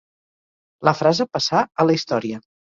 [0.89, 2.45] La frase passà a la història.